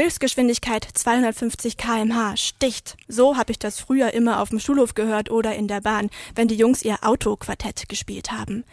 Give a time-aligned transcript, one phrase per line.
[0.00, 2.96] Höchstgeschwindigkeit 250 kmh, sticht.
[3.06, 6.48] So habe ich das früher immer auf dem Schulhof gehört oder in der Bahn, wenn
[6.48, 8.64] die Jungs ihr Autoquartett gespielt haben.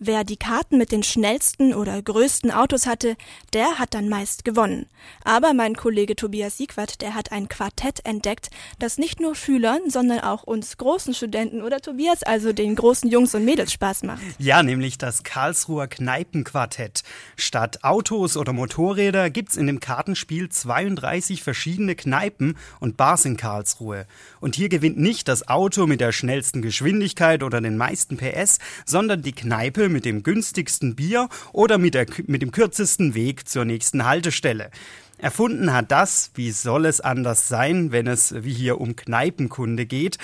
[0.00, 3.16] Wer die Karten mit den schnellsten oder größten Autos hatte,
[3.52, 4.86] der hat dann meist gewonnen.
[5.22, 8.50] Aber mein Kollege Tobias Siegwart, der hat ein Quartett entdeckt,
[8.80, 13.36] das nicht nur Schülern, sondern auch uns großen Studenten oder Tobias, also den großen Jungs
[13.36, 14.20] und Mädels Spaß macht.
[14.38, 17.04] Ja, nämlich das Karlsruher Kneipenquartett.
[17.36, 24.06] Statt Autos oder Motorräder gibt's in dem Kartenspiel 32 verschiedene Kneipen und Bars in Karlsruhe.
[24.40, 29.22] Und hier gewinnt nicht das Auto mit der schnellsten Geschwindigkeit oder den meisten PS, sondern
[29.22, 34.04] die Kneipe mit dem günstigsten Bier oder mit, der, mit dem kürzesten Weg zur nächsten
[34.06, 34.70] Haltestelle.
[35.18, 40.18] Erfunden hat das, wie soll es anders sein, wenn es wie hier um Kneipenkunde geht,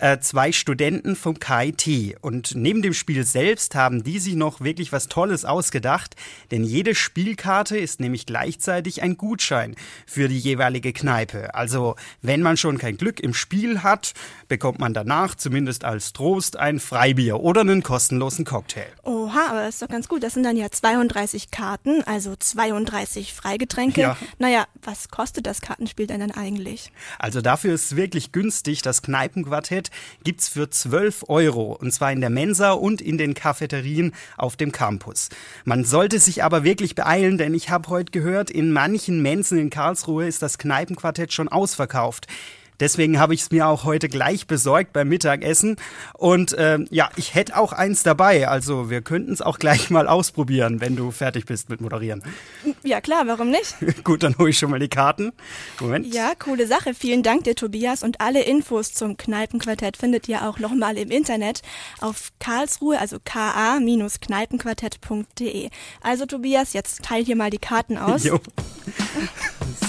[0.00, 2.16] äh, zwei Studenten vom KIT.
[2.20, 6.16] Und neben dem Spiel selbst haben die sich noch wirklich was Tolles ausgedacht,
[6.50, 9.74] denn jede Spielkarte ist nämlich gleichzeitig ein Gutschein
[10.06, 11.54] für die jeweilige Kneipe.
[11.54, 14.12] Also wenn man schon kein Glück im Spiel hat,
[14.48, 18.86] bekommt man danach zumindest als Trost ein Freibier oder einen kostenlosen Cocktail.
[19.36, 20.22] Oha, aber das ist doch ganz gut.
[20.22, 24.02] Das sind dann ja 32 Karten, also 32 Freigetränke.
[24.02, 24.16] Ja.
[24.38, 26.92] Naja, was kostet das Kartenspiel denn dann eigentlich?
[27.18, 28.82] Also dafür ist wirklich günstig.
[28.82, 29.90] Das Kneipenquartett Ticket
[30.24, 34.72] gibt's für 12 Euro und zwar in der Mensa und in den Cafeterien auf dem
[34.72, 35.28] Campus.
[35.64, 39.70] Man sollte sich aber wirklich beeilen, denn ich habe heute gehört, in manchen Mensen in
[39.70, 42.26] Karlsruhe ist das Kneipenquartett schon ausverkauft.
[42.80, 45.76] Deswegen habe ich es mir auch heute gleich besorgt beim Mittagessen.
[46.14, 48.48] Und ähm, ja, ich hätte auch eins dabei.
[48.48, 52.22] Also wir könnten es auch gleich mal ausprobieren, wenn du fertig bist mit Moderieren.
[52.82, 53.74] Ja klar, warum nicht?
[54.04, 55.32] Gut, dann hole ich schon mal die Karten.
[55.80, 56.14] Moment.
[56.14, 56.94] Ja, coole Sache.
[56.94, 58.02] Vielen Dank dir, Tobias.
[58.02, 61.62] Und alle Infos zum Kneipenquartett findet ihr auch nochmal im Internet
[62.00, 65.70] auf Karlsruhe, also ka-kneipenquartett.de.
[66.02, 68.24] Also Tobias, jetzt teil hier mal die Karten aus.
[68.36, 68.40] Jo.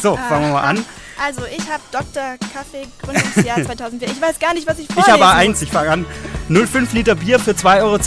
[0.02, 0.86] So, fangen wir mal an.
[1.24, 2.38] Also, ich habe Dr.
[2.54, 4.08] Kaffee Gründungsjahr 2004.
[4.10, 6.06] Ich weiß gar nicht, was ich vorlesen Ich habe eins, ich fange an.
[6.50, 8.00] 0,5 Liter Bier für 2,20 Euro.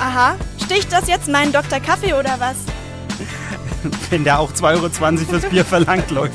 [0.00, 0.36] Aha.
[0.64, 1.80] Sticht das jetzt meinen Dr.
[1.80, 2.56] Kaffee oder was?
[4.10, 6.34] Wenn der auch 2,20 Euro fürs Bier verlangt, läuft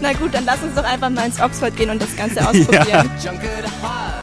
[0.00, 3.10] Na gut, dann lass uns doch einfach mal ins Oxford gehen und das Ganze ausprobieren.
[3.22, 3.32] Ja.